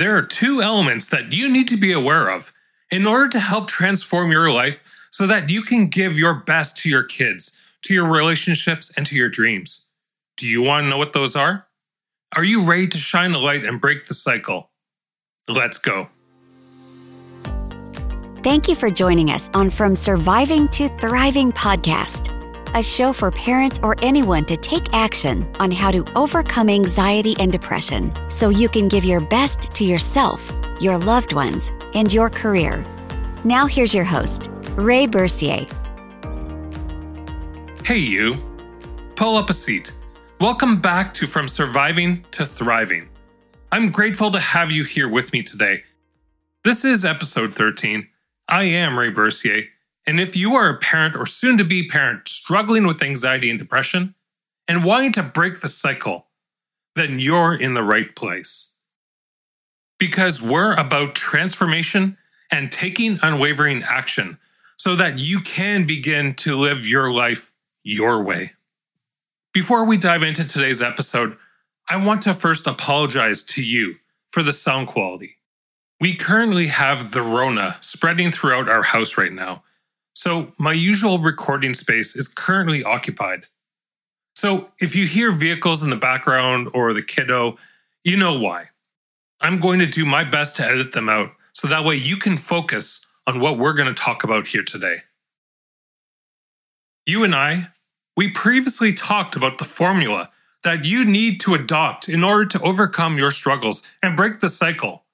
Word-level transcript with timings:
there 0.00 0.16
are 0.16 0.22
two 0.22 0.62
elements 0.62 1.08
that 1.08 1.30
you 1.30 1.46
need 1.46 1.68
to 1.68 1.76
be 1.76 1.92
aware 1.92 2.30
of 2.30 2.54
in 2.90 3.06
order 3.06 3.28
to 3.28 3.38
help 3.38 3.68
transform 3.68 4.32
your 4.32 4.50
life 4.50 5.08
so 5.10 5.26
that 5.26 5.50
you 5.50 5.60
can 5.60 5.88
give 5.88 6.18
your 6.18 6.32
best 6.32 6.74
to 6.78 6.88
your 6.88 7.02
kids, 7.02 7.60
to 7.82 7.92
your 7.92 8.06
relationships, 8.06 8.90
and 8.96 9.04
to 9.04 9.14
your 9.14 9.28
dreams. 9.28 9.90
Do 10.38 10.46
you 10.46 10.62
want 10.62 10.84
to 10.84 10.88
know 10.88 10.96
what 10.96 11.12
those 11.12 11.36
are? 11.36 11.66
Are 12.34 12.44
you 12.44 12.62
ready 12.62 12.88
to 12.88 12.96
shine 12.96 13.32
a 13.32 13.38
light 13.38 13.62
and 13.62 13.78
break 13.78 14.06
the 14.06 14.14
cycle? 14.14 14.70
Let's 15.46 15.76
go. 15.76 16.08
Thank 18.42 18.68
you 18.68 18.74
for 18.74 18.88
joining 18.88 19.30
us 19.30 19.50
on 19.52 19.68
From 19.68 19.94
Surviving 19.94 20.66
to 20.68 20.88
Thriving 20.96 21.52
podcast, 21.52 22.39
a 22.74 22.82
show 22.82 23.12
for 23.12 23.30
parents 23.30 23.80
or 23.82 23.96
anyone 24.02 24.44
to 24.44 24.56
take 24.56 24.92
action 24.92 25.50
on 25.58 25.70
how 25.70 25.90
to 25.90 26.04
overcome 26.16 26.68
anxiety 26.68 27.34
and 27.38 27.50
depression 27.50 28.12
so 28.28 28.48
you 28.48 28.68
can 28.68 28.88
give 28.88 29.04
your 29.04 29.20
best 29.20 29.74
to 29.74 29.84
yourself, 29.84 30.52
your 30.80 30.96
loved 30.96 31.34
ones, 31.34 31.70
and 31.94 32.12
your 32.12 32.30
career. 32.30 32.84
Now, 33.44 33.66
here's 33.66 33.94
your 33.94 34.04
host, 34.04 34.48
Ray 34.76 35.06
Bourcier. 35.06 35.66
Hey, 37.84 37.98
you. 37.98 38.36
Pull 39.16 39.36
up 39.36 39.50
a 39.50 39.52
seat. 39.52 39.92
Welcome 40.40 40.80
back 40.80 41.12
to 41.14 41.26
From 41.26 41.48
Surviving 41.48 42.24
to 42.30 42.46
Thriving. 42.46 43.08
I'm 43.72 43.90
grateful 43.90 44.30
to 44.30 44.40
have 44.40 44.70
you 44.70 44.84
here 44.84 45.08
with 45.08 45.32
me 45.32 45.42
today. 45.42 45.82
This 46.62 46.84
is 46.84 47.04
episode 47.04 47.52
13 47.52 48.06
I 48.48 48.64
am 48.64 48.98
Ray 48.98 49.10
Bourcier, 49.10 49.64
and 50.10 50.18
if 50.18 50.34
you 50.36 50.56
are 50.56 50.68
a 50.68 50.76
parent 50.76 51.14
or 51.14 51.24
soon 51.24 51.56
to 51.58 51.62
be 51.62 51.86
parent 51.86 52.26
struggling 52.26 52.84
with 52.84 53.00
anxiety 53.00 53.48
and 53.48 53.60
depression 53.60 54.16
and 54.66 54.82
wanting 54.82 55.12
to 55.12 55.22
break 55.22 55.60
the 55.60 55.68
cycle, 55.68 56.26
then 56.96 57.20
you're 57.20 57.54
in 57.54 57.74
the 57.74 57.84
right 57.84 58.16
place. 58.16 58.74
Because 60.00 60.42
we're 60.42 60.72
about 60.72 61.14
transformation 61.14 62.18
and 62.50 62.72
taking 62.72 63.20
unwavering 63.22 63.84
action 63.84 64.40
so 64.76 64.96
that 64.96 65.20
you 65.20 65.38
can 65.38 65.86
begin 65.86 66.34
to 66.34 66.56
live 66.56 66.88
your 66.88 67.12
life 67.12 67.52
your 67.84 68.20
way. 68.20 68.54
Before 69.54 69.84
we 69.84 69.96
dive 69.96 70.24
into 70.24 70.44
today's 70.44 70.82
episode, 70.82 71.36
I 71.88 72.04
want 72.04 72.22
to 72.22 72.34
first 72.34 72.66
apologize 72.66 73.44
to 73.44 73.62
you 73.62 73.98
for 74.32 74.42
the 74.42 74.52
sound 74.52 74.88
quality. 74.88 75.36
We 76.00 76.16
currently 76.16 76.66
have 76.66 77.12
the 77.12 77.22
Rona 77.22 77.76
spreading 77.80 78.32
throughout 78.32 78.68
our 78.68 78.82
house 78.82 79.16
right 79.16 79.32
now, 79.32 79.62
so 80.14 80.52
my 80.58 80.72
usual 80.72 81.18
recording 81.18 81.74
space 81.74 82.16
is 82.16 82.28
currently 82.28 82.84
occupied. 82.84 83.46
So 84.34 84.70
if 84.80 84.94
you 84.94 85.06
hear 85.06 85.30
vehicles 85.30 85.82
in 85.82 85.90
the 85.90 85.96
background 85.96 86.68
or 86.74 86.92
the 86.92 87.02
kiddo, 87.02 87.56
you 88.04 88.16
know 88.16 88.38
why. 88.38 88.70
I'm 89.40 89.60
going 89.60 89.78
to 89.78 89.86
do 89.86 90.04
my 90.04 90.24
best 90.24 90.56
to 90.56 90.64
edit 90.64 90.92
them 90.92 91.08
out 91.08 91.32
so 91.52 91.68
that 91.68 91.84
way 91.84 91.96
you 91.96 92.16
can 92.16 92.36
focus 92.36 93.08
on 93.26 93.40
what 93.40 93.58
we're 93.58 93.72
going 93.72 93.92
to 93.92 94.02
talk 94.02 94.24
about 94.24 94.48
here 94.48 94.62
today. 94.62 95.02
You 97.06 97.24
and 97.24 97.34
I, 97.34 97.68
we 98.16 98.30
previously 98.30 98.92
talked 98.92 99.36
about 99.36 99.58
the 99.58 99.64
formula 99.64 100.30
that 100.62 100.84
you 100.84 101.04
need 101.04 101.40
to 101.40 101.54
adopt 101.54 102.08
in 102.08 102.22
order 102.22 102.44
to 102.46 102.62
overcome 102.62 103.16
your 103.16 103.30
struggles 103.30 103.96
and 104.02 104.16
break 104.16 104.40
the 104.40 104.48
cycle 104.48 105.04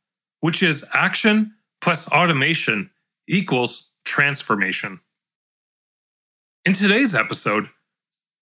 which 0.41 0.63
is 0.63 0.89
action 0.95 1.55
plus 1.81 2.11
automation 2.13 2.91
equals 3.29 3.93
transformation. 4.07 5.01
In 6.65 6.73
today's 6.73 7.15
episode, 7.15 7.69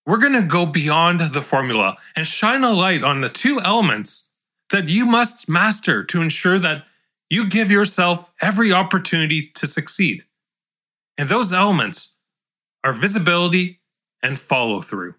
we're 0.05 0.19
going 0.19 0.33
to 0.33 0.41
go 0.47 0.65
beyond 0.65 1.19
the 1.19 1.41
formula 1.41 1.97
and 2.15 2.25
shine 2.25 2.63
a 2.63 2.71
light 2.71 3.03
on 3.03 3.21
the 3.21 3.29
two 3.29 3.59
elements 3.59 4.33
that 4.69 4.87
you 4.87 5.05
must 5.05 5.49
master 5.49 6.03
to 6.05 6.21
ensure 6.21 6.59
that 6.59 6.85
you 7.29 7.49
give 7.49 7.71
yourself 7.71 8.31
every 8.41 8.71
opportunity 8.71 9.51
to 9.55 9.67
succeed. 9.67 10.23
And 11.17 11.27
those 11.27 11.51
elements 11.51 12.17
are 12.83 12.93
visibility 12.93 13.81
and 14.21 14.39
follow 14.39 14.81
through. 14.81 15.15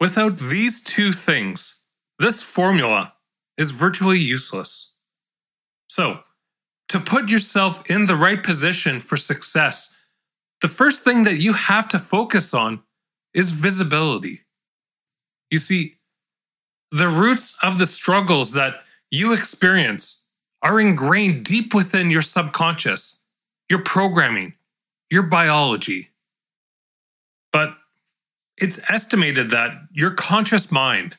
Without 0.00 0.38
these 0.38 0.82
two 0.82 1.12
things, 1.12 1.84
this 2.18 2.42
formula 2.42 3.14
is 3.56 3.70
virtually 3.70 4.18
useless. 4.18 4.96
So, 5.88 6.24
to 6.92 7.00
put 7.00 7.30
yourself 7.30 7.88
in 7.90 8.04
the 8.04 8.14
right 8.14 8.42
position 8.42 9.00
for 9.00 9.16
success, 9.16 9.98
the 10.60 10.68
first 10.68 11.02
thing 11.02 11.24
that 11.24 11.38
you 11.38 11.54
have 11.54 11.88
to 11.88 11.98
focus 11.98 12.52
on 12.52 12.82
is 13.32 13.50
visibility. 13.50 14.42
You 15.50 15.56
see, 15.56 15.94
the 16.90 17.08
roots 17.08 17.56
of 17.62 17.78
the 17.78 17.86
struggles 17.86 18.52
that 18.52 18.82
you 19.10 19.32
experience 19.32 20.26
are 20.60 20.78
ingrained 20.78 21.46
deep 21.46 21.72
within 21.72 22.10
your 22.10 22.20
subconscious, 22.20 23.24
your 23.70 23.82
programming, 23.82 24.52
your 25.10 25.22
biology. 25.22 26.10
But 27.52 27.74
it's 28.58 28.90
estimated 28.90 29.48
that 29.48 29.72
your 29.92 30.10
conscious 30.10 30.70
mind 30.70 31.16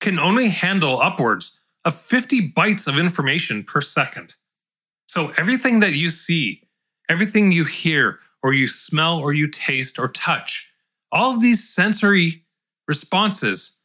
can 0.00 0.18
only 0.18 0.50
handle 0.50 1.00
upwards 1.00 1.62
of 1.86 1.98
50 1.98 2.52
bytes 2.52 2.86
of 2.86 2.98
information 2.98 3.64
per 3.64 3.80
second. 3.80 4.34
So 5.08 5.32
everything 5.38 5.80
that 5.80 5.94
you 5.94 6.10
see, 6.10 6.68
everything 7.08 7.50
you 7.50 7.64
hear, 7.64 8.20
or 8.42 8.52
you 8.52 8.68
smell, 8.68 9.18
or 9.18 9.32
you 9.32 9.48
taste, 9.48 9.98
or 9.98 10.08
touch, 10.08 10.72
all 11.10 11.34
of 11.34 11.42
these 11.42 11.66
sensory 11.66 12.44
responses, 12.86 13.80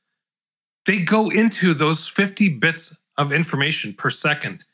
they 0.85 1.00
go 1.00 1.29
into 1.29 1.73
those 1.73 2.07
50 2.07 2.59
bits 2.59 3.00
of 3.17 3.31
information 3.31 3.94
per 3.94 4.09
second. 4.09 4.66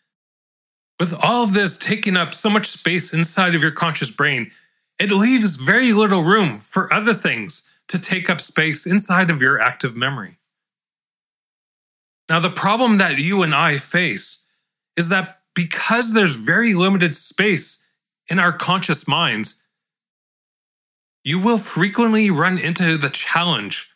With 0.99 1.13
all 1.23 1.43
of 1.43 1.53
this 1.53 1.77
taking 1.77 2.17
up 2.17 2.33
so 2.33 2.49
much 2.49 2.67
space 2.67 3.13
inside 3.13 3.55
of 3.55 3.61
your 3.61 3.71
conscious 3.71 4.11
brain, 4.11 4.51
it 4.99 5.11
leaves 5.11 5.55
very 5.55 5.93
little 5.93 6.23
room 6.23 6.59
for 6.59 6.93
other 6.93 7.13
things 7.13 7.77
to 7.87 7.99
take 7.99 8.29
up 8.29 8.41
space 8.41 8.85
inside 8.85 9.29
of 9.29 9.41
your 9.41 9.61
active 9.61 9.95
memory. 9.95 10.39
Now, 12.27 12.39
the 12.39 12.49
problem 12.49 12.97
that 12.97 13.17
you 13.17 13.43
and 13.43 13.55
I 13.55 13.77
face 13.77 14.47
is 14.95 15.09
that 15.09 15.38
because 15.59 16.13
there's 16.13 16.37
very 16.37 16.73
limited 16.73 17.13
space 17.13 17.85
in 18.29 18.39
our 18.39 18.53
conscious 18.53 19.09
minds, 19.09 19.67
you 21.21 21.37
will 21.37 21.57
frequently 21.57 22.31
run 22.31 22.57
into 22.57 22.97
the 22.97 23.09
challenge 23.09 23.93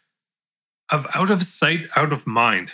of 0.92 1.08
out 1.16 1.32
of 1.32 1.42
sight, 1.42 1.88
out 1.96 2.12
of 2.12 2.28
mind. 2.28 2.74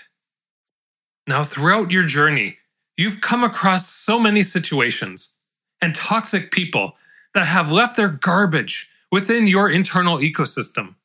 Now, 1.28 1.44
throughout 1.44 1.92
your 1.92 2.08
journey, 2.08 2.58
you've 2.98 3.22
come 3.22 3.44
across 3.44 3.88
so 3.88 4.20
many 4.20 4.42
situations 4.42 5.38
and 5.80 5.94
toxic 5.94 6.50
people 6.50 6.98
that 7.36 7.46
have 7.46 7.72
left 7.72 7.96
their 7.96 8.10
garbage 8.10 8.90
within 9.12 9.46
your 9.46 9.70
internal 9.70 10.18
ecosystem 10.18 10.96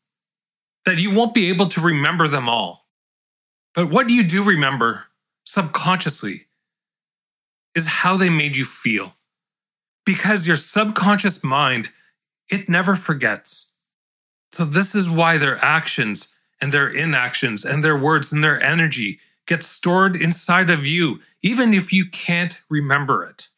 that 0.87 0.97
you 0.97 1.15
won't 1.15 1.35
be 1.35 1.51
able 1.51 1.69
to 1.69 1.83
remember 1.83 2.29
them 2.29 2.49
all. 2.49 2.87
But 3.75 3.91
what 3.91 4.09
you 4.09 4.23
do 4.23 4.43
remember 4.43 5.05
subconsciously 5.45 6.47
is 7.75 7.87
how 7.87 8.17
they 8.17 8.29
made 8.29 8.57
you 8.57 8.65
feel. 8.65 9.15
Because 10.05 10.47
your 10.47 10.57
subconscious 10.57 11.43
mind, 11.43 11.91
it 12.51 12.69
never 12.69 12.95
forgets. 12.95 13.77
So, 14.53 14.65
this 14.65 14.95
is 14.95 15.11
why 15.11 15.39
their 15.39 15.63
actions 15.65 16.39
and 16.61 16.73
their 16.73 16.89
inactions 16.89 17.65
and 17.65 17.83
their 17.83 17.97
words 17.97 18.33
and 18.33 18.45
their 18.45 18.65
energy 18.65 19.19
get 19.47 19.63
stored 19.63 20.17
inside 20.17 20.71
of 20.71 20.87
you, 20.87 21.21
even 21.43 21.75
if 21.75 21.93
you 21.93 22.09
can't 22.09 22.63
remember 22.71 23.25
it. 23.25 23.49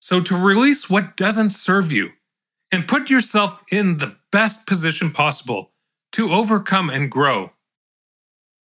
So, 0.00 0.20
to 0.20 0.36
release 0.36 0.90
what 0.90 1.16
doesn't 1.16 1.50
serve 1.50 1.92
you 1.92 2.12
and 2.72 2.88
put 2.88 3.10
yourself 3.10 3.62
in 3.70 3.98
the 3.98 4.16
best 4.32 4.66
position 4.66 5.10
possible 5.10 5.72
to 6.12 6.32
overcome 6.32 6.90
and 6.90 7.10
grow, 7.10 7.52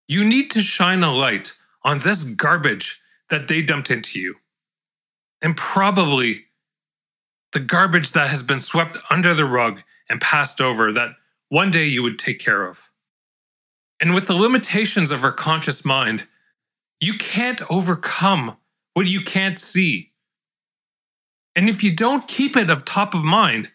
you 0.08 0.26
need 0.26 0.50
to 0.52 0.62
shine 0.62 1.04
a 1.04 1.14
light 1.14 1.58
on 1.84 2.00
this 2.00 2.24
garbage 2.34 2.99
that 3.30 3.48
they 3.48 3.62
dumped 3.62 3.92
into 3.92 4.20
you. 4.20 4.36
And 5.42 5.56
probably 5.56 6.46
the 7.54 7.60
garbage 7.60 8.12
that 8.12 8.30
has 8.30 8.44
been 8.44 8.60
swept 8.60 8.98
under 9.10 9.34
the 9.34 9.46
rug 9.46 9.82
and 10.10 10.22
passed 10.22 10.62
over 10.62 10.92
that 10.92 11.12
one 11.50 11.72
day 11.72 11.86
you 11.86 12.04
would 12.04 12.20
take 12.20 12.40
care 12.40 12.66
of. 12.66 12.92
And 14.00 14.14
with 14.14 14.28
the 14.28 14.36
limitations 14.36 15.12
of 15.12 15.24
our 15.24 15.32
conscious 15.32 15.84
mind, 15.84 16.28
you 17.00 17.18
can't 17.18 17.62
overcome 17.72 18.58
what 18.94 19.08
you 19.08 19.22
can't 19.22 19.60
see. 19.60 20.12
And 21.56 21.68
if 21.68 21.84
you 21.84 21.96
don't 21.96 22.28
keep 22.28 22.56
it 22.56 22.70
of 22.70 22.86
top 22.86 23.14
of 23.14 23.24
mind, 23.24 23.72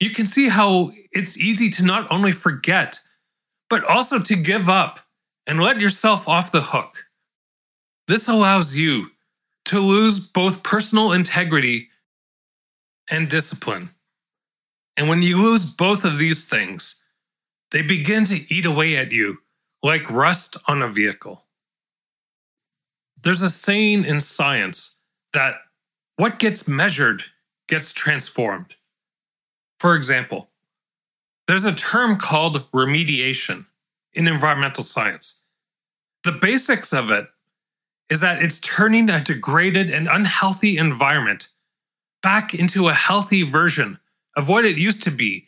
you 0.00 0.10
can 0.10 0.26
see 0.26 0.48
how 0.48 0.92
it's 1.12 1.36
easy 1.36 1.70
to 1.70 1.84
not 1.84 2.10
only 2.10 2.32
forget, 2.32 3.00
but 3.68 3.84
also 3.84 4.18
to 4.18 4.34
give 4.34 4.68
up 4.68 5.00
and 5.46 5.60
let 5.60 5.80
yourself 5.80 6.28
off 6.28 6.52
the 6.52 6.60
hook. 6.60 7.07
This 8.08 8.26
allows 8.26 8.74
you 8.74 9.10
to 9.66 9.78
lose 9.78 10.18
both 10.18 10.62
personal 10.62 11.12
integrity 11.12 11.90
and 13.10 13.28
discipline. 13.28 13.90
And 14.96 15.10
when 15.10 15.20
you 15.20 15.36
lose 15.36 15.66
both 15.66 16.04
of 16.04 16.16
these 16.18 16.46
things, 16.46 17.04
they 17.70 17.82
begin 17.82 18.24
to 18.24 18.52
eat 18.52 18.64
away 18.64 18.96
at 18.96 19.12
you 19.12 19.38
like 19.82 20.10
rust 20.10 20.56
on 20.66 20.80
a 20.80 20.88
vehicle. 20.88 21.44
There's 23.22 23.42
a 23.42 23.50
saying 23.50 24.06
in 24.06 24.22
science 24.22 25.02
that 25.34 25.56
what 26.16 26.38
gets 26.38 26.66
measured 26.66 27.24
gets 27.68 27.92
transformed. 27.92 28.74
For 29.78 29.94
example, 29.94 30.48
there's 31.46 31.66
a 31.66 31.74
term 31.74 32.16
called 32.16 32.70
remediation 32.72 33.66
in 34.14 34.26
environmental 34.26 34.82
science. 34.82 35.44
The 36.24 36.32
basics 36.32 36.94
of 36.94 37.10
it 37.10 37.28
is 38.10 38.20
that 38.20 38.42
it's 38.42 38.60
turning 38.60 39.10
a 39.10 39.22
degraded 39.22 39.90
and 39.90 40.08
unhealthy 40.08 40.78
environment 40.78 41.48
back 42.22 42.54
into 42.54 42.88
a 42.88 42.94
healthy 42.94 43.42
version 43.42 43.98
of 44.36 44.48
what 44.48 44.64
it 44.64 44.76
used 44.76 45.02
to 45.02 45.10
be 45.10 45.46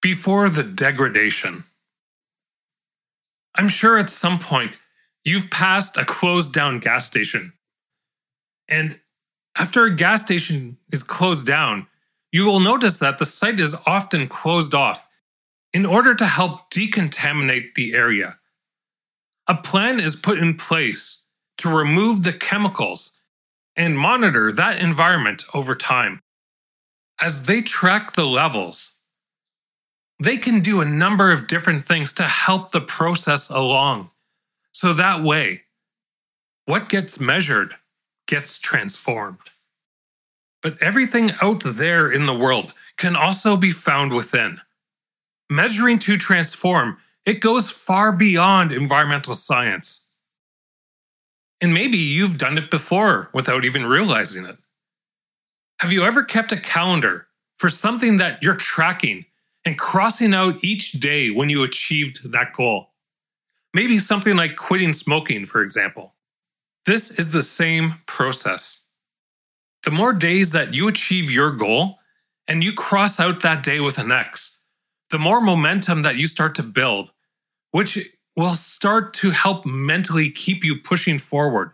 before 0.00 0.48
the 0.48 0.62
degradation. 0.62 1.64
I'm 3.54 3.68
sure 3.68 3.98
at 3.98 4.10
some 4.10 4.38
point 4.38 4.76
you've 5.24 5.50
passed 5.50 5.96
a 5.96 6.04
closed 6.04 6.52
down 6.52 6.78
gas 6.78 7.06
station. 7.06 7.52
And 8.68 9.00
after 9.56 9.84
a 9.84 9.94
gas 9.94 10.22
station 10.22 10.78
is 10.92 11.02
closed 11.02 11.46
down, 11.46 11.86
you 12.32 12.44
will 12.44 12.60
notice 12.60 12.98
that 12.98 13.18
the 13.18 13.26
site 13.26 13.60
is 13.60 13.76
often 13.86 14.26
closed 14.26 14.74
off 14.74 15.08
in 15.72 15.86
order 15.86 16.14
to 16.14 16.26
help 16.26 16.70
decontaminate 16.70 17.74
the 17.74 17.94
area. 17.94 18.36
A 19.46 19.54
plan 19.54 20.00
is 20.00 20.16
put 20.16 20.38
in 20.38 20.56
place 20.56 21.23
to 21.64 21.74
remove 21.74 22.24
the 22.24 22.32
chemicals 22.32 23.22
and 23.74 23.98
monitor 23.98 24.52
that 24.52 24.78
environment 24.78 25.44
over 25.54 25.74
time. 25.74 26.20
As 27.18 27.46
they 27.46 27.62
track 27.62 28.12
the 28.12 28.26
levels, 28.26 29.00
they 30.22 30.36
can 30.36 30.60
do 30.60 30.82
a 30.82 30.84
number 30.84 31.32
of 31.32 31.46
different 31.46 31.84
things 31.84 32.12
to 32.12 32.24
help 32.24 32.72
the 32.72 32.82
process 32.82 33.48
along. 33.48 34.10
So 34.72 34.92
that 34.92 35.22
way, 35.22 35.62
what 36.66 36.90
gets 36.90 37.18
measured 37.18 37.76
gets 38.28 38.58
transformed. 38.58 39.38
But 40.62 40.76
everything 40.82 41.32
out 41.40 41.62
there 41.64 42.12
in 42.12 42.26
the 42.26 42.38
world 42.38 42.74
can 42.98 43.16
also 43.16 43.56
be 43.56 43.70
found 43.70 44.12
within. 44.12 44.60
Measuring 45.48 45.98
to 46.00 46.18
transform, 46.18 46.98
it 47.24 47.40
goes 47.40 47.70
far 47.70 48.12
beyond 48.12 48.70
environmental 48.70 49.34
science. 49.34 50.03
And 51.60 51.72
maybe 51.72 51.96
you've 51.96 52.38
done 52.38 52.58
it 52.58 52.70
before 52.70 53.30
without 53.32 53.64
even 53.64 53.86
realizing 53.86 54.44
it. 54.44 54.56
Have 55.80 55.92
you 55.92 56.04
ever 56.04 56.22
kept 56.22 56.52
a 56.52 56.60
calendar 56.60 57.26
for 57.56 57.68
something 57.68 58.18
that 58.18 58.42
you're 58.42 58.56
tracking 58.56 59.26
and 59.64 59.78
crossing 59.78 60.34
out 60.34 60.62
each 60.62 60.92
day 60.92 61.30
when 61.30 61.48
you 61.50 61.62
achieved 61.64 62.32
that 62.32 62.52
goal? 62.52 62.90
Maybe 63.72 63.98
something 63.98 64.36
like 64.36 64.56
quitting 64.56 64.92
smoking, 64.92 65.46
for 65.46 65.62
example. 65.62 66.14
This 66.86 67.18
is 67.18 67.32
the 67.32 67.42
same 67.42 67.96
process. 68.06 68.88
The 69.84 69.90
more 69.90 70.12
days 70.12 70.52
that 70.52 70.74
you 70.74 70.88
achieve 70.88 71.30
your 71.30 71.50
goal 71.50 71.98
and 72.46 72.62
you 72.62 72.72
cross 72.72 73.18
out 73.18 73.42
that 73.42 73.62
day 73.62 73.80
with 73.80 73.98
an 73.98 74.12
X, 74.12 74.64
the 75.10 75.18
more 75.18 75.40
momentum 75.40 76.02
that 76.02 76.16
you 76.16 76.26
start 76.26 76.54
to 76.56 76.62
build, 76.62 77.12
which 77.70 78.13
will 78.36 78.54
start 78.54 79.14
to 79.14 79.30
help 79.30 79.64
mentally 79.64 80.30
keep 80.30 80.64
you 80.64 80.76
pushing 80.76 81.18
forward 81.18 81.72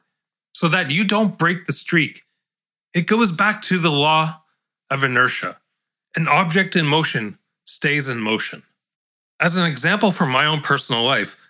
so 0.54 0.68
that 0.68 0.90
you 0.90 1.04
don't 1.04 1.38
break 1.38 1.64
the 1.64 1.72
streak. 1.72 2.22
It 2.92 3.06
goes 3.06 3.32
back 3.32 3.62
to 3.62 3.78
the 3.78 3.90
law 3.90 4.42
of 4.90 5.04
inertia. 5.04 5.58
An 6.16 6.28
object 6.28 6.76
in 6.76 6.86
motion 6.86 7.38
stays 7.64 8.08
in 8.08 8.20
motion. 8.20 8.64
As 9.38 9.56
an 9.56 9.64
example 9.64 10.10
from 10.10 10.30
my 10.30 10.44
own 10.44 10.60
personal 10.60 11.04
life, 11.04 11.40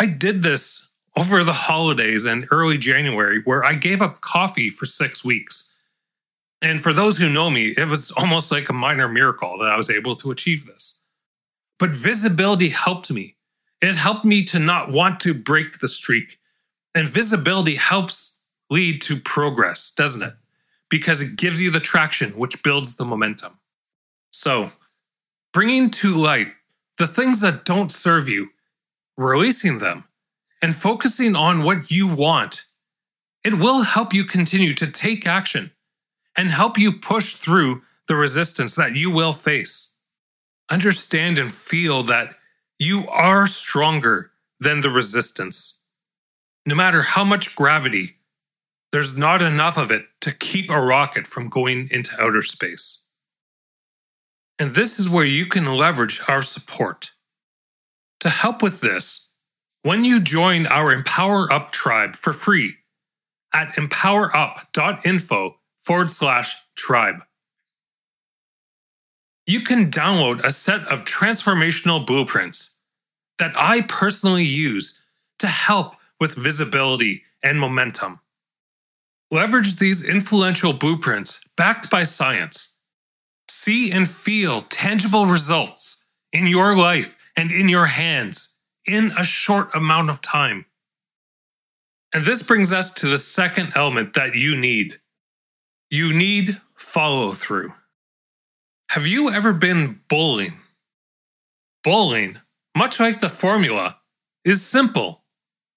I 0.00 0.06
did 0.06 0.42
this 0.42 0.92
over 1.16 1.44
the 1.44 1.52
holidays 1.52 2.24
and 2.24 2.46
early 2.50 2.78
January 2.78 3.42
where 3.44 3.64
I 3.64 3.74
gave 3.74 4.00
up 4.00 4.20
coffee 4.20 4.70
for 4.70 4.86
six 4.86 5.24
weeks. 5.24 5.76
And 6.60 6.82
for 6.82 6.92
those 6.92 7.18
who 7.18 7.28
know 7.28 7.50
me, 7.50 7.74
it 7.76 7.86
was 7.86 8.10
almost 8.12 8.50
like 8.50 8.68
a 8.68 8.72
minor 8.72 9.08
miracle 9.08 9.58
that 9.58 9.68
I 9.68 9.76
was 9.76 9.90
able 9.90 10.16
to 10.16 10.30
achieve 10.30 10.66
this. 10.66 11.04
But 11.78 11.90
visibility 11.90 12.70
helped 12.70 13.10
me 13.12 13.36
it 13.80 13.96
helped 13.96 14.24
me 14.24 14.44
to 14.44 14.58
not 14.58 14.90
want 14.90 15.20
to 15.20 15.34
break 15.34 15.78
the 15.78 15.88
streak. 15.88 16.38
And 16.94 17.08
visibility 17.08 17.76
helps 17.76 18.42
lead 18.70 19.00
to 19.02 19.16
progress, 19.16 19.90
doesn't 19.90 20.22
it? 20.22 20.34
Because 20.88 21.20
it 21.20 21.36
gives 21.36 21.60
you 21.60 21.70
the 21.70 21.80
traction, 21.80 22.30
which 22.30 22.62
builds 22.62 22.96
the 22.96 23.04
momentum. 23.04 23.58
So, 24.32 24.72
bringing 25.52 25.90
to 25.90 26.14
light 26.14 26.48
the 26.96 27.06
things 27.06 27.40
that 27.40 27.64
don't 27.64 27.92
serve 27.92 28.28
you, 28.28 28.50
releasing 29.16 29.78
them, 29.78 30.04
and 30.60 30.74
focusing 30.74 31.36
on 31.36 31.62
what 31.62 31.90
you 31.90 32.12
want, 32.12 32.66
it 33.44 33.54
will 33.54 33.82
help 33.82 34.12
you 34.12 34.24
continue 34.24 34.74
to 34.74 34.90
take 34.90 35.26
action 35.26 35.70
and 36.36 36.50
help 36.50 36.78
you 36.78 36.92
push 36.92 37.34
through 37.34 37.82
the 38.08 38.16
resistance 38.16 38.74
that 38.74 38.96
you 38.96 39.10
will 39.10 39.32
face. 39.32 39.98
Understand 40.70 41.38
and 41.38 41.52
feel 41.52 42.02
that 42.04 42.34
you 42.78 43.08
are 43.08 43.46
stronger 43.46 44.30
than 44.60 44.80
the 44.80 44.90
resistance. 44.90 45.84
No 46.64 46.74
matter 46.74 47.02
how 47.02 47.24
much 47.24 47.56
gravity, 47.56 48.16
there's 48.92 49.18
not 49.18 49.42
enough 49.42 49.76
of 49.76 49.90
it 49.90 50.06
to 50.20 50.32
keep 50.32 50.70
a 50.70 50.80
rocket 50.80 51.26
from 51.26 51.48
going 51.48 51.88
into 51.90 52.12
outer 52.22 52.42
space. 52.42 53.06
And 54.58 54.74
this 54.74 54.98
is 54.98 55.08
where 55.08 55.24
you 55.24 55.46
can 55.46 55.76
leverage 55.76 56.20
our 56.28 56.42
support. 56.42 57.12
To 58.20 58.30
help 58.30 58.62
with 58.62 58.80
this, 58.80 59.32
when 59.82 60.04
you 60.04 60.20
join 60.20 60.66
our 60.66 60.92
Empower 60.92 61.52
Up 61.52 61.70
tribe 61.70 62.16
for 62.16 62.32
free 62.32 62.74
at 63.54 63.74
empowerup.info 63.74 65.56
forward 65.80 66.10
slash 66.10 66.54
tribe, 66.76 67.22
you 69.48 69.62
can 69.62 69.90
download 69.90 70.44
a 70.44 70.50
set 70.50 70.82
of 70.88 71.06
transformational 71.06 72.06
blueprints 72.06 72.80
that 73.38 73.52
I 73.56 73.80
personally 73.80 74.44
use 74.44 75.02
to 75.38 75.46
help 75.46 75.96
with 76.20 76.34
visibility 76.34 77.22
and 77.42 77.58
momentum. 77.58 78.20
Leverage 79.30 79.76
these 79.76 80.06
influential 80.06 80.74
blueprints 80.74 81.48
backed 81.56 81.90
by 81.90 82.02
science. 82.02 82.78
See 83.48 83.90
and 83.90 84.08
feel 84.08 84.62
tangible 84.62 85.24
results 85.24 86.06
in 86.30 86.46
your 86.46 86.76
life 86.76 87.16
and 87.34 87.50
in 87.50 87.70
your 87.70 87.86
hands 87.86 88.58
in 88.86 89.12
a 89.18 89.24
short 89.24 89.74
amount 89.74 90.10
of 90.10 90.20
time. 90.20 90.66
And 92.14 92.26
this 92.26 92.42
brings 92.42 92.70
us 92.70 92.92
to 92.94 93.06
the 93.06 93.18
second 93.18 93.72
element 93.74 94.12
that 94.12 94.34
you 94.34 94.54
need 94.54 95.00
you 95.90 96.12
need 96.12 96.60
follow 96.74 97.32
through. 97.32 97.72
Have 98.92 99.06
you 99.06 99.30
ever 99.30 99.52
been 99.52 100.00
bowling? 100.08 100.54
Bowling, 101.84 102.38
much 102.74 102.98
like 102.98 103.20
the 103.20 103.28
formula, 103.28 103.98
is 104.46 104.64
simple 104.64 105.24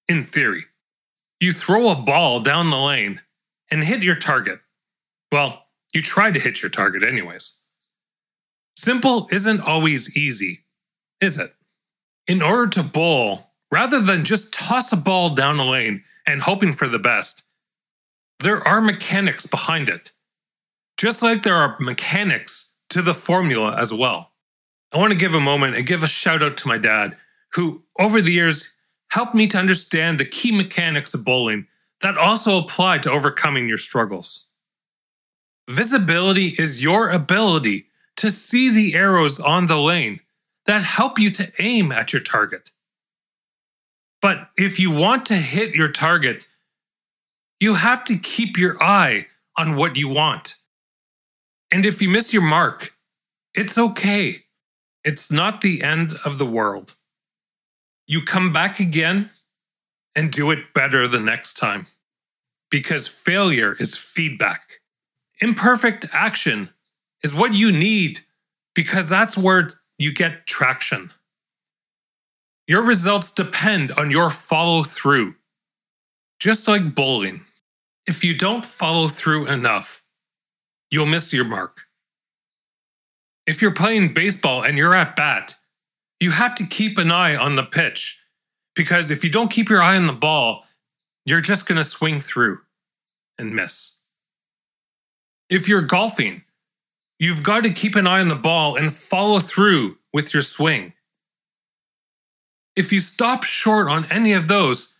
in 0.07 0.23
theory. 0.23 0.67
You 1.37 1.51
throw 1.51 1.89
a 1.89 1.95
ball 1.95 2.39
down 2.39 2.69
the 2.69 2.77
lane 2.77 3.19
and 3.69 3.83
hit 3.83 4.01
your 4.01 4.15
target. 4.15 4.61
Well, 5.29 5.65
you 5.93 6.01
try 6.01 6.31
to 6.31 6.39
hit 6.39 6.61
your 6.61 6.69
target, 6.69 7.05
anyways. 7.05 7.59
Simple 8.77 9.27
isn't 9.29 9.59
always 9.59 10.15
easy, 10.15 10.63
is 11.19 11.37
it? 11.37 11.53
In 12.27 12.41
order 12.41 12.69
to 12.69 12.83
bowl, 12.83 13.51
rather 13.73 13.99
than 13.99 14.23
just 14.23 14.53
toss 14.53 14.93
a 14.93 14.97
ball 14.97 15.35
down 15.35 15.57
the 15.57 15.65
lane 15.65 16.05
and 16.25 16.43
hoping 16.43 16.71
for 16.71 16.87
the 16.87 16.97
best, 16.97 17.49
there 18.39 18.65
are 18.65 18.79
mechanics 18.79 19.45
behind 19.45 19.89
it. 19.89 20.13
Just 20.97 21.21
like 21.21 21.43
there 21.43 21.55
are 21.55 21.75
mechanics 21.81 22.70
to 22.91 23.01
the 23.01 23.13
formula 23.13 23.75
as 23.77 23.93
well. 23.93 24.31
I 24.93 24.97
want 24.97 25.13
to 25.13 25.19
give 25.19 25.33
a 25.33 25.39
moment 25.39 25.75
and 25.75 25.87
give 25.87 26.03
a 26.03 26.07
shout 26.07 26.43
out 26.43 26.57
to 26.57 26.67
my 26.67 26.77
dad, 26.77 27.17
who 27.53 27.83
over 27.97 28.21
the 28.21 28.33
years 28.33 28.77
helped 29.11 29.33
me 29.33 29.47
to 29.47 29.57
understand 29.57 30.19
the 30.19 30.25
key 30.25 30.51
mechanics 30.51 31.13
of 31.13 31.25
bowling 31.25 31.67
that 32.01 32.17
also 32.17 32.57
apply 32.57 32.97
to 32.99 33.11
overcoming 33.11 33.67
your 33.67 33.77
struggles. 33.77 34.47
Visibility 35.69 36.55
is 36.57 36.83
your 36.83 37.09
ability 37.09 37.87
to 38.17 38.29
see 38.29 38.69
the 38.69 38.93
arrows 38.95 39.39
on 39.39 39.67
the 39.67 39.77
lane 39.77 40.19
that 40.65 40.83
help 40.83 41.17
you 41.17 41.31
to 41.31 41.51
aim 41.59 41.91
at 41.91 42.11
your 42.11 42.21
target. 42.21 42.71
But 44.21 44.49
if 44.57 44.79
you 44.79 44.91
want 44.91 45.25
to 45.27 45.35
hit 45.35 45.73
your 45.73 45.91
target, 45.91 46.47
you 47.59 47.75
have 47.75 48.03
to 48.05 48.17
keep 48.17 48.57
your 48.57 48.81
eye 48.83 49.27
on 49.57 49.75
what 49.75 49.95
you 49.95 50.09
want. 50.09 50.55
And 51.71 51.85
if 51.85 52.01
you 52.01 52.09
miss 52.09 52.33
your 52.33 52.43
mark, 52.43 52.93
it's 53.55 53.77
okay. 53.77 54.43
It's 55.03 55.31
not 55.31 55.61
the 55.61 55.83
end 55.83 56.15
of 56.25 56.37
the 56.37 56.45
world. 56.45 56.95
You 58.07 58.23
come 58.23 58.53
back 58.53 58.79
again 58.79 59.31
and 60.15 60.31
do 60.31 60.51
it 60.51 60.73
better 60.73 61.07
the 61.07 61.19
next 61.19 61.55
time. 61.55 61.87
Because 62.71 63.07
failure 63.07 63.75
is 63.79 63.97
feedback. 63.97 64.81
Imperfect 65.41 66.05
action 66.13 66.69
is 67.23 67.33
what 67.33 67.53
you 67.53 67.71
need 67.71 68.21
because 68.75 69.09
that's 69.09 69.37
where 69.37 69.69
you 69.99 70.13
get 70.13 70.47
traction. 70.47 71.11
Your 72.67 72.83
results 72.83 73.31
depend 73.31 73.91
on 73.93 74.11
your 74.11 74.29
follow 74.29 74.83
through. 74.83 75.35
just 76.39 76.67
like 76.67 76.95
bowling. 76.95 77.45
If 78.07 78.23
you 78.23 78.37
don't 78.37 78.65
follow 78.65 79.07
through 79.07 79.47
enough, 79.47 80.00
you'll 80.91 81.05
miss 81.05 81.33
your 81.33 81.45
mark. 81.45 81.81
If 83.47 83.61
you're 83.61 83.73
playing 83.73 84.13
baseball 84.13 84.63
and 84.63 84.77
you're 84.77 84.93
at 84.93 85.15
bat, 85.15 85.55
you 86.19 86.31
have 86.31 86.53
to 86.55 86.65
keep 86.65 86.97
an 86.99 87.11
eye 87.11 87.35
on 87.35 87.55
the 87.55 87.63
pitch 87.63 88.23
because 88.75 89.09
if 89.09 89.23
you 89.23 89.31
don't 89.31 89.49
keep 89.49 89.69
your 89.69 89.81
eye 89.81 89.97
on 89.97 90.07
the 90.07 90.13
ball, 90.13 90.65
you're 91.25 91.41
just 91.41 91.67
going 91.67 91.77
to 91.77 91.83
swing 91.83 92.19
through 92.19 92.59
and 93.37 93.55
miss. 93.55 93.99
If 95.49 95.67
you're 95.67 95.81
golfing, 95.81 96.43
you've 97.19 97.43
got 97.43 97.63
to 97.63 97.71
keep 97.71 97.95
an 97.95 98.07
eye 98.07 98.21
on 98.21 98.29
the 98.29 98.35
ball 98.35 98.75
and 98.75 98.91
follow 98.91 99.39
through 99.39 99.97
with 100.13 100.33
your 100.33 100.43
swing. 100.43 100.93
If 102.75 102.93
you 102.93 102.99
stop 102.99 103.43
short 103.43 103.87
on 103.87 104.05
any 104.11 104.33
of 104.33 104.47
those, 104.47 104.99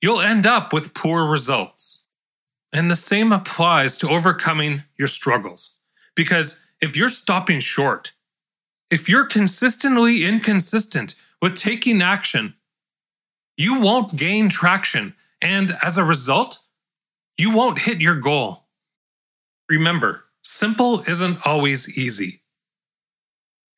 you'll 0.00 0.20
end 0.20 0.46
up 0.46 0.72
with 0.72 0.94
poor 0.94 1.24
results. 1.24 2.01
And 2.72 2.90
the 2.90 2.96
same 2.96 3.32
applies 3.32 3.96
to 3.98 4.08
overcoming 4.08 4.84
your 4.98 5.08
struggles. 5.08 5.80
Because 6.14 6.64
if 6.80 6.96
you're 6.96 7.08
stopping 7.08 7.60
short, 7.60 8.12
if 8.90 9.08
you're 9.08 9.26
consistently 9.26 10.24
inconsistent 10.24 11.14
with 11.40 11.56
taking 11.56 12.02
action, 12.02 12.54
you 13.56 13.80
won't 13.80 14.16
gain 14.16 14.48
traction. 14.48 15.14
And 15.40 15.76
as 15.84 15.98
a 15.98 16.04
result, 16.04 16.58
you 17.38 17.54
won't 17.54 17.80
hit 17.80 18.00
your 18.00 18.14
goal. 18.14 18.66
Remember, 19.68 20.24
simple 20.42 21.00
isn't 21.08 21.46
always 21.46 21.96
easy. 21.96 22.42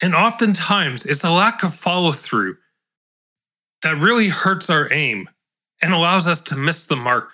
And 0.01 0.15
oftentimes, 0.15 1.07
it's 1.07 1.25
a 1.25 1.31
lack 1.31 1.63
of 1.63 1.75
follow 1.75 2.13
through 2.13 2.57
that 3.83 3.97
really 3.97 4.29
hurts 4.29 4.69
our 4.69 4.93
aim 4.93 5.31
and 5.83 5.93
allows 5.93 6.27
us 6.27 6.41
to 6.43 6.57
miss 6.57 6.87
the 6.87 6.97
mark. 6.97 7.31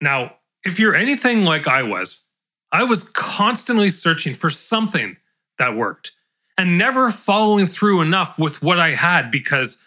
Now, 0.00 0.36
if 0.64 0.78
you're 0.78 0.94
anything 0.94 1.44
like 1.44 1.66
I 1.66 1.82
was, 1.82 2.28
I 2.72 2.84
was 2.84 3.10
constantly 3.10 3.88
searching 3.88 4.34
for 4.34 4.50
something 4.50 5.16
that 5.58 5.76
worked 5.76 6.12
and 6.56 6.78
never 6.78 7.10
following 7.10 7.66
through 7.66 8.02
enough 8.02 8.38
with 8.38 8.62
what 8.62 8.78
I 8.78 8.90
had 8.90 9.30
because 9.30 9.86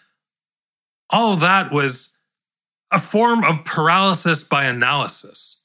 all 1.10 1.36
that 1.36 1.72
was 1.72 2.18
a 2.90 2.98
form 2.98 3.44
of 3.44 3.64
paralysis 3.64 4.42
by 4.44 4.64
analysis. 4.64 5.64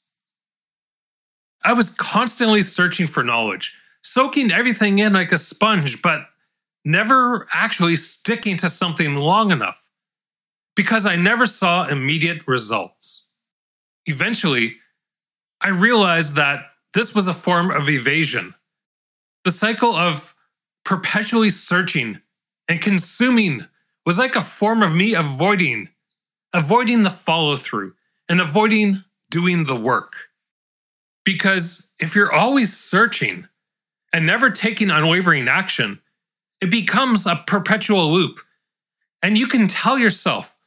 I 1.64 1.72
was 1.74 1.90
constantly 1.90 2.62
searching 2.62 3.06
for 3.06 3.22
knowledge, 3.22 3.78
soaking 4.02 4.50
everything 4.50 4.98
in 4.98 5.12
like 5.12 5.32
a 5.32 5.38
sponge, 5.38 6.00
but 6.00 6.26
never 6.84 7.46
actually 7.52 7.96
sticking 7.96 8.56
to 8.58 8.68
something 8.68 9.16
long 9.16 9.50
enough 9.50 9.88
because 10.74 11.04
I 11.04 11.16
never 11.16 11.44
saw 11.44 11.86
immediate 11.86 12.46
results. 12.46 13.30
Eventually, 14.06 14.76
I 15.62 15.68
realized 15.68 16.36
that 16.36 16.70
this 16.94 17.14
was 17.14 17.28
a 17.28 17.34
form 17.34 17.70
of 17.70 17.88
evasion. 17.88 18.54
The 19.44 19.52
cycle 19.52 19.94
of 19.94 20.34
perpetually 20.84 21.50
searching 21.50 22.20
and 22.68 22.80
consuming 22.80 23.66
was 24.06 24.18
like 24.18 24.36
a 24.36 24.40
form 24.40 24.82
of 24.82 24.94
me 24.94 25.14
avoiding, 25.14 25.88
avoiding 26.52 27.02
the 27.02 27.10
follow 27.10 27.56
through 27.56 27.94
and 28.28 28.40
avoiding 28.40 29.04
doing 29.30 29.64
the 29.64 29.76
work. 29.76 30.14
Because 31.24 31.92
if 32.00 32.14
you're 32.14 32.32
always 32.32 32.76
searching 32.76 33.46
and 34.12 34.26
never 34.26 34.50
taking 34.50 34.90
unwavering 34.90 35.48
action, 35.48 36.00
it 36.60 36.70
becomes 36.70 37.26
a 37.26 37.42
perpetual 37.46 38.10
loop. 38.10 38.40
And 39.22 39.36
you 39.36 39.46
can 39.46 39.68
tell 39.68 39.98
yourself 39.98 40.58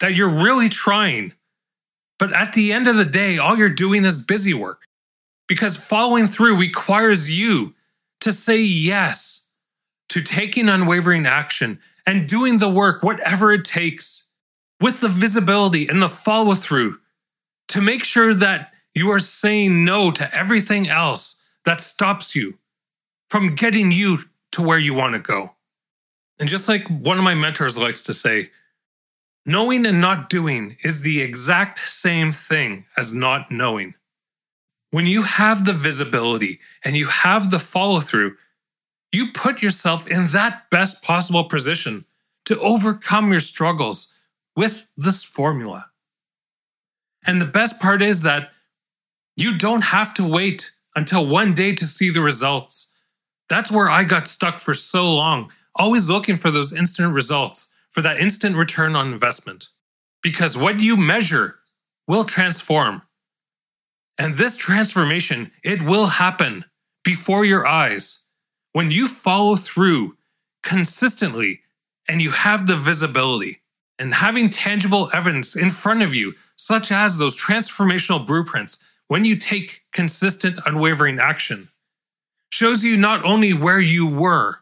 that 0.00 0.14
you're 0.14 0.28
really 0.28 0.68
trying, 0.68 1.32
but 2.22 2.32
at 2.36 2.52
the 2.52 2.72
end 2.72 2.86
of 2.86 2.94
the 2.94 3.04
day, 3.04 3.36
all 3.36 3.58
you're 3.58 3.68
doing 3.68 4.04
is 4.04 4.24
busy 4.24 4.54
work. 4.54 4.82
Because 5.48 5.76
following 5.76 6.28
through 6.28 6.56
requires 6.56 7.28
you 7.28 7.74
to 8.20 8.30
say 8.30 8.60
yes 8.60 9.50
to 10.10 10.22
taking 10.22 10.68
unwavering 10.68 11.26
action 11.26 11.80
and 12.06 12.28
doing 12.28 12.58
the 12.58 12.68
work, 12.68 13.02
whatever 13.02 13.50
it 13.50 13.64
takes, 13.64 14.30
with 14.80 15.00
the 15.00 15.08
visibility 15.08 15.88
and 15.88 16.00
the 16.00 16.08
follow 16.08 16.54
through 16.54 17.00
to 17.66 17.80
make 17.80 18.04
sure 18.04 18.34
that 18.34 18.72
you 18.94 19.10
are 19.10 19.18
saying 19.18 19.84
no 19.84 20.12
to 20.12 20.32
everything 20.32 20.88
else 20.88 21.42
that 21.64 21.80
stops 21.80 22.36
you 22.36 22.56
from 23.30 23.56
getting 23.56 23.90
you 23.90 24.18
to 24.52 24.62
where 24.62 24.78
you 24.78 24.94
want 24.94 25.14
to 25.14 25.18
go. 25.18 25.56
And 26.38 26.48
just 26.48 26.68
like 26.68 26.86
one 26.86 27.18
of 27.18 27.24
my 27.24 27.34
mentors 27.34 27.76
likes 27.76 28.04
to 28.04 28.12
say, 28.12 28.52
knowing 29.44 29.86
and 29.86 30.00
not 30.00 30.28
doing 30.28 30.76
is 30.82 31.00
the 31.00 31.20
exact 31.20 31.78
same 31.80 32.32
thing 32.32 32.84
as 32.96 33.12
not 33.12 33.50
knowing. 33.50 33.94
When 34.90 35.06
you 35.06 35.22
have 35.22 35.64
the 35.64 35.72
visibility 35.72 36.60
and 36.84 36.96
you 36.96 37.06
have 37.06 37.50
the 37.50 37.58
follow 37.58 38.00
through, 38.00 38.36
you 39.10 39.32
put 39.32 39.62
yourself 39.62 40.10
in 40.10 40.28
that 40.28 40.70
best 40.70 41.02
possible 41.02 41.44
position 41.44 42.04
to 42.46 42.60
overcome 42.60 43.30
your 43.30 43.40
struggles 43.40 44.14
with 44.56 44.88
this 44.96 45.22
formula. 45.22 45.86
And 47.26 47.40
the 47.40 47.46
best 47.46 47.80
part 47.80 48.02
is 48.02 48.22
that 48.22 48.52
you 49.36 49.56
don't 49.56 49.84
have 49.84 50.12
to 50.14 50.28
wait 50.28 50.72
until 50.94 51.26
one 51.26 51.54
day 51.54 51.74
to 51.74 51.86
see 51.86 52.10
the 52.10 52.20
results. 52.20 52.94
That's 53.48 53.70
where 53.70 53.88
I 53.88 54.04
got 54.04 54.28
stuck 54.28 54.58
for 54.58 54.74
so 54.74 55.14
long, 55.14 55.50
always 55.74 56.08
looking 56.08 56.36
for 56.36 56.50
those 56.50 56.72
instant 56.72 57.14
results, 57.14 57.71
for 57.92 58.02
that 58.02 58.18
instant 58.18 58.56
return 58.56 58.96
on 58.96 59.12
investment. 59.12 59.68
Because 60.22 60.56
what 60.56 60.80
you 60.80 60.96
measure 60.96 61.60
will 62.08 62.24
transform. 62.24 63.02
And 64.18 64.34
this 64.34 64.56
transformation, 64.56 65.52
it 65.62 65.82
will 65.82 66.06
happen 66.06 66.64
before 67.04 67.44
your 67.44 67.66
eyes 67.66 68.26
when 68.72 68.90
you 68.90 69.06
follow 69.06 69.56
through 69.56 70.16
consistently 70.62 71.60
and 72.08 72.20
you 72.22 72.30
have 72.30 72.66
the 72.66 72.76
visibility 72.76 73.60
and 73.98 74.14
having 74.14 74.50
tangible 74.50 75.10
evidence 75.12 75.54
in 75.54 75.70
front 75.70 76.02
of 76.02 76.14
you, 76.14 76.34
such 76.56 76.90
as 76.90 77.18
those 77.18 77.36
transformational 77.36 78.26
blueprints, 78.26 78.84
when 79.08 79.24
you 79.24 79.36
take 79.36 79.82
consistent, 79.92 80.58
unwavering 80.64 81.18
action, 81.20 81.68
shows 82.50 82.82
you 82.82 82.96
not 82.96 83.24
only 83.24 83.52
where 83.52 83.80
you 83.80 84.08
were, 84.08 84.58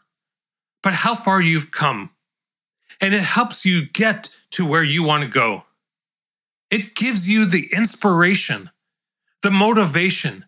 but 0.82 0.92
how 0.92 1.14
far 1.14 1.40
you've 1.40 1.70
come. 1.70 2.10
And 3.00 3.14
it 3.14 3.22
helps 3.22 3.64
you 3.64 3.86
get 3.86 4.36
to 4.50 4.66
where 4.66 4.82
you 4.82 5.02
want 5.02 5.22
to 5.22 5.28
go. 5.28 5.64
It 6.70 6.94
gives 6.94 7.28
you 7.28 7.46
the 7.46 7.68
inspiration, 7.72 8.70
the 9.42 9.50
motivation, 9.50 10.44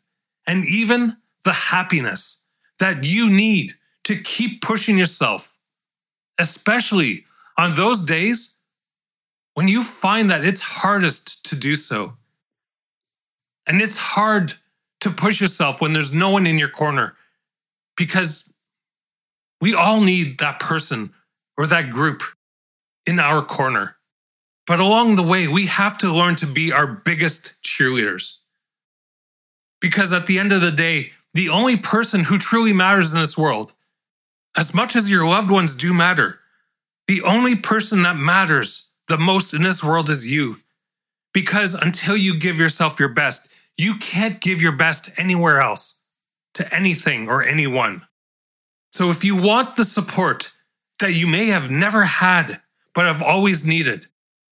and 0.46 0.64
even 0.66 1.16
the 1.44 1.52
happiness 1.52 2.46
that 2.78 3.04
you 3.04 3.30
need 3.30 3.72
to 4.04 4.16
keep 4.16 4.60
pushing 4.60 4.98
yourself 4.98 5.52
especially 6.38 7.24
on 7.58 7.74
those 7.76 8.04
days 8.04 8.58
when 9.54 9.68
you 9.68 9.82
find 9.82 10.30
that 10.30 10.44
it's 10.44 10.60
hardest 10.60 11.44
to 11.46 11.56
do 11.56 11.76
so. 11.76 12.14
And 13.66 13.80
it's 13.80 13.96
hard 13.96 14.54
to 15.00 15.10
push 15.10 15.40
yourself 15.40 15.80
when 15.80 15.92
there's 15.92 16.14
no 16.14 16.30
one 16.30 16.46
in 16.46 16.58
your 16.58 16.68
corner 16.68 17.14
because 17.96 18.54
we 19.60 19.74
all 19.74 20.00
need 20.00 20.38
that 20.38 20.58
person 20.58 21.12
or 21.56 21.66
that 21.66 21.90
group 21.90 22.22
in 23.06 23.18
our 23.18 23.42
corner. 23.42 23.96
But 24.66 24.80
along 24.80 25.16
the 25.16 25.22
way, 25.22 25.48
we 25.48 25.66
have 25.66 25.98
to 25.98 26.12
learn 26.12 26.36
to 26.36 26.46
be 26.46 26.72
our 26.72 26.86
biggest 26.86 27.62
cheerleaders. 27.62 28.38
Because 29.80 30.12
at 30.12 30.26
the 30.26 30.38
end 30.38 30.52
of 30.52 30.60
the 30.60 30.70
day, 30.70 31.12
the 31.34 31.48
only 31.48 31.76
person 31.76 32.24
who 32.24 32.38
truly 32.38 32.72
matters 32.72 33.12
in 33.12 33.18
this 33.18 33.36
world 33.36 33.74
as 34.56 34.74
much 34.74 34.94
as 34.94 35.10
your 35.10 35.26
loved 35.26 35.50
ones 35.50 35.74
do 35.74 35.94
matter, 35.94 36.40
the 37.06 37.22
only 37.22 37.56
person 37.56 38.02
that 38.02 38.16
matters 38.16 38.92
the 39.08 39.18
most 39.18 39.54
in 39.54 39.62
this 39.62 39.82
world 39.82 40.08
is 40.08 40.30
you. 40.30 40.58
Because 41.32 41.74
until 41.74 42.16
you 42.16 42.38
give 42.38 42.58
yourself 42.58 43.00
your 43.00 43.08
best, 43.08 43.52
you 43.78 43.94
can't 43.96 44.40
give 44.40 44.60
your 44.60 44.72
best 44.72 45.10
anywhere 45.16 45.60
else 45.60 46.02
to 46.54 46.74
anything 46.74 47.28
or 47.28 47.42
anyone. 47.42 48.02
So 48.92 49.08
if 49.08 49.24
you 49.24 49.40
want 49.40 49.76
the 49.76 49.84
support 49.84 50.52
that 51.00 51.14
you 51.14 51.26
may 51.26 51.46
have 51.46 51.70
never 51.70 52.04
had 52.04 52.60
but 52.94 53.06
have 53.06 53.22
always 53.22 53.66
needed, 53.66 54.06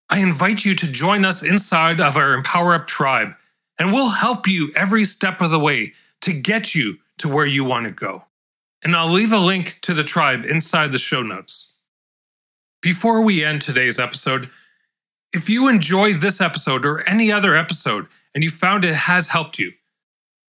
I 0.09 0.19
invite 0.19 0.65
you 0.65 0.75
to 0.75 0.91
join 0.91 1.25
us 1.25 1.43
inside 1.43 2.01
of 2.01 2.17
our 2.17 2.33
Empower 2.33 2.75
Up 2.75 2.87
tribe, 2.87 3.35
and 3.79 3.93
we'll 3.93 4.11
help 4.11 4.47
you 4.47 4.73
every 4.75 5.05
step 5.05 5.41
of 5.41 5.51
the 5.51 5.59
way 5.59 5.93
to 6.23 6.33
get 6.33 6.75
you 6.75 6.99
to 7.19 7.29
where 7.29 7.47
you 7.47 7.65
want 7.65 7.85
to 7.85 7.91
go 7.91 8.25
and 8.83 8.97
I'll 8.97 9.11
leave 9.11 9.33
a 9.33 9.39
link 9.39 9.79
to 9.83 9.95
the 9.95 10.05
tribe 10.05 10.45
inside 10.45 10.93
the 10.93 10.99
show 10.99 11.23
notes. 11.23 11.79
Before 12.83 13.23
we 13.23 13.45
end 13.45 13.61
today's 13.61 13.99
episode, 13.99 14.49
if 15.33 15.49
you 15.51 15.69
enjoy 15.69 16.15
this 16.15 16.41
episode 16.41 16.85
or 16.85 17.07
any 17.09 17.31
other 17.31 17.55
episode 17.55 18.07
and 18.35 18.43
you 18.43 18.51
found 18.51 18.85
it 18.85 18.95
has 18.95 19.29
helped 19.29 19.59
you, 19.59 19.73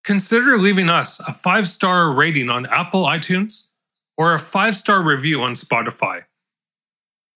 consider 0.04 0.58
leaving 0.58 0.90
us 0.90 1.20
a 1.28 1.34
five 1.34 1.68
star 1.68 2.12
rating 2.12 2.50
on 2.50 2.66
Apple 2.68 3.06
iTunes 3.06 3.72
or 4.18 4.34
a 4.34 4.40
five 4.40 4.76
star 4.76 5.02
review 5.02 5.42
on 5.42 5.54
Spotify. 5.54 6.24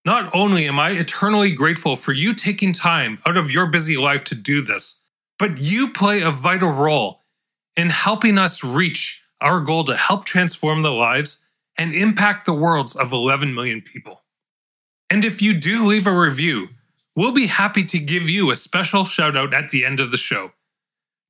Not 0.05 0.29
only 0.35 0.67
am 0.67 0.79
I 0.79 0.91
eternally 0.91 1.51
grateful 1.51 1.95
for 1.95 2.13
you 2.13 2.35
taking 2.35 2.73
time 2.73 3.17
out 3.25 3.37
of 3.37 3.49
your 3.49 3.65
busy 3.65 3.97
life 3.97 4.23
to 4.25 4.35
do 4.35 4.61
this, 4.61 5.03
but 5.39 5.57
you 5.57 5.89
play 5.91 6.21
a 6.21 6.29
vital 6.29 6.71
role 6.71 7.21
in 7.75 7.89
helping 7.89 8.37
us 8.37 8.63
reach 8.63 9.23
our 9.41 9.59
goal 9.59 9.83
to 9.85 9.97
help 9.97 10.23
transform 10.23 10.83
the 10.83 10.91
lives 10.91 11.47
and 11.75 11.93
impact 11.93 12.45
the 12.45 12.53
worlds 12.53 12.95
of 12.95 13.11
11 13.11 13.53
million 13.53 13.81
people. 13.81 14.23
And 15.09 15.25
if 15.25 15.41
you 15.41 15.53
do 15.59 15.87
leave 15.87 16.05
a 16.05 16.17
review, 16.17 16.69
we'll 17.15 17.33
be 17.33 17.47
happy 17.47 17.83
to 17.85 17.99
give 17.99 18.29
you 18.29 18.51
a 18.51 18.55
special 18.55 19.05
shout 19.05 19.35
out 19.35 19.55
at 19.55 19.71
the 19.71 19.83
end 19.83 19.99
of 19.99 20.11
the 20.11 20.17
show. 20.17 20.51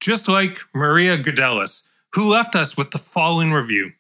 Just 0.01 0.27
like 0.27 0.59
Maria 0.73 1.17
Gudelis, 1.17 1.91
who 2.13 2.29
left 2.29 2.55
us 2.55 2.75
with 2.75 2.91
the 2.91 2.97
following 2.97 3.53
review. 3.53 3.93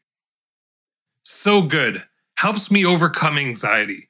So 1.23 1.61
good, 1.61 2.03
helps 2.37 2.69
me 2.69 2.85
overcome 2.85 3.37
anxiety. 3.37 4.09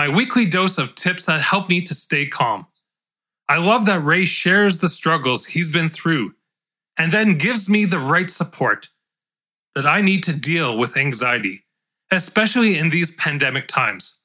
My 0.00 0.08
weekly 0.08 0.46
dose 0.46 0.78
of 0.78 0.94
tips 0.94 1.26
that 1.26 1.42
help 1.42 1.68
me 1.68 1.82
to 1.82 1.92
stay 1.92 2.26
calm. 2.26 2.66
I 3.50 3.58
love 3.58 3.84
that 3.84 4.02
Ray 4.02 4.24
shares 4.24 4.78
the 4.78 4.88
struggles 4.88 5.44
he's 5.44 5.70
been 5.70 5.90
through 5.90 6.36
and 6.96 7.12
then 7.12 7.36
gives 7.36 7.68
me 7.68 7.84
the 7.84 7.98
right 7.98 8.30
support 8.30 8.88
that 9.74 9.84
I 9.84 10.00
need 10.00 10.22
to 10.22 10.32
deal 10.32 10.78
with 10.78 10.96
anxiety, 10.96 11.64
especially 12.10 12.78
in 12.78 12.88
these 12.88 13.14
pandemic 13.14 13.68
times. 13.68 14.22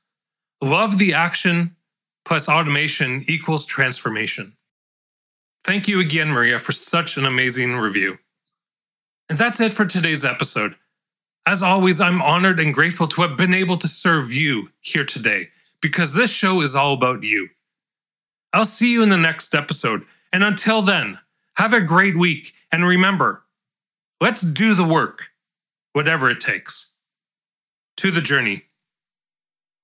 Love 0.63 0.97
the 0.97 1.13
action 1.13 1.75
plus 2.23 2.47
automation 2.47 3.25
equals 3.27 3.65
transformation. 3.65 4.55
Thank 5.65 5.89
you 5.89 5.99
again, 5.99 6.29
Maria, 6.29 6.57
for 6.57 6.71
such 6.71 7.17
an 7.17 7.25
amazing 7.25 7.75
review. 7.75 8.19
And 9.27 9.37
that's 9.37 9.59
it 9.59 9.73
for 9.73 9.85
today's 9.85 10.23
episode. 10.23 10.77
As 11.45 11.61
always, 11.61 11.99
I'm 11.99 12.21
honored 12.21 12.61
and 12.61 12.73
grateful 12.73 13.09
to 13.09 13.23
have 13.23 13.35
been 13.35 13.53
able 13.53 13.77
to 13.79 13.89
serve 13.89 14.31
you 14.31 14.69
here 14.79 15.03
today 15.03 15.49
because 15.85 16.15
this 16.15 16.31
show 16.31 16.61
is 16.61 16.73
all 16.75 16.93
about 16.93 17.21
you. 17.21 17.47
I'll 18.51 18.65
see 18.65 18.91
you 18.91 19.03
in 19.03 19.09
the 19.09 19.19
next 19.19 19.53
episode, 19.53 20.01
and 20.33 20.43
until 20.43 20.81
then, 20.81 21.19
have 21.57 21.73
a 21.73 21.81
great 21.81 22.17
week 22.17 22.53
and 22.71 22.83
remember, 22.83 23.43
let's 24.19 24.41
do 24.41 24.73
the 24.73 24.83
work, 24.83 25.27
whatever 25.93 26.27
it 26.27 26.39
takes. 26.39 26.95
To 27.97 28.09
the 28.09 28.19
journey. 28.19 28.63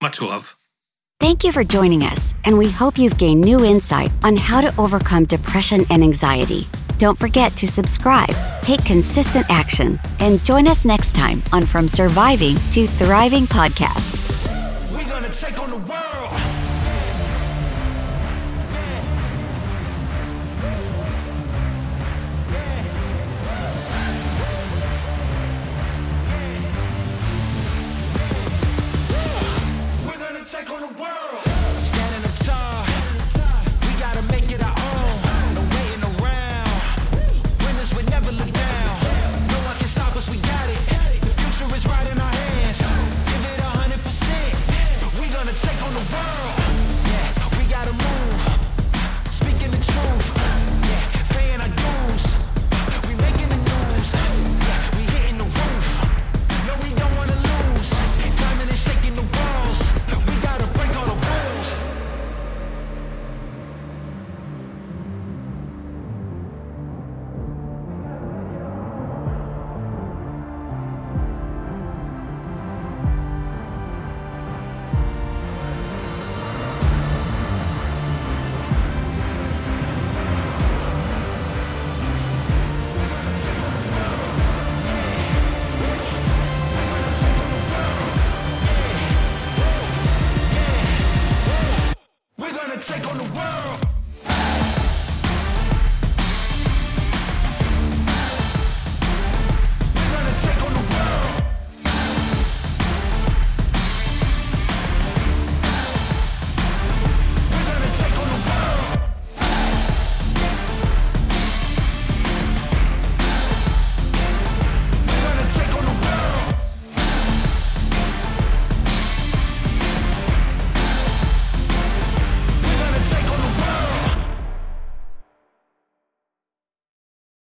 Much 0.01 0.20
love. 0.24 0.55
Thank 1.20 1.43
you 1.43 1.51
for 1.51 1.63
joining 1.63 2.01
us, 2.01 2.34
and 2.43 2.58
we 2.58 2.72
hope 2.72 2.98
you've 2.98 3.20
gained 3.20 3.41
new 3.41 3.63
insight 3.63 4.10
on 4.24 4.36
how 4.36 4.60
to 4.62 4.75
overcome 4.81 5.25
depression 5.25 5.86
and 5.91 6.01
anxiety. 6.01 6.67
Don't 6.98 7.17
forget 7.17 7.55
to 7.58 7.67
subscribe, 7.67 8.34
take 8.63 8.84
consistent 8.86 9.46
action, 9.50 10.00
and 10.20 10.43
join 10.43 10.67
us 10.67 10.84
next 10.84 11.15
time 11.15 11.43
on 11.53 11.63
From 11.63 11.88
Surviving 11.88 12.55
to 12.72 12.88
Thriving 12.88 13.46
podcast. 13.46 14.41
Take 15.32 15.58
on 15.64 15.70
the 15.70 15.78
world. 15.78 16.11